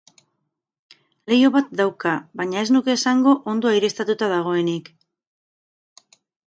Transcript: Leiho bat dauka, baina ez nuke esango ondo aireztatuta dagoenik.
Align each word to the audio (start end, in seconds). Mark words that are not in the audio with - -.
Leiho 1.31 1.51
bat 1.57 1.69
dauka, 1.81 2.15
baina 2.41 2.65
ez 2.65 2.73
nuke 2.77 2.95
esango 2.97 3.37
ondo 3.55 3.75
aireztatuta 3.75 4.35
dagoenik. 4.37 4.91